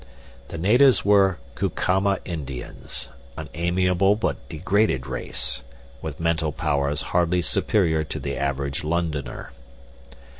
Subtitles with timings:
[0.47, 5.61] The natives were Cucama Indians, an amiable but degraded race,
[6.01, 9.51] with mental powers hardly superior to the average Londoner.